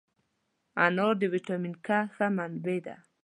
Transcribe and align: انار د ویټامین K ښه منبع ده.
انار 0.85 1.13
د 1.19 1.23
ویټامین 1.33 1.73
K 1.85 1.87
ښه 2.13 2.27
منبع 2.37 2.77
ده. 2.85 2.95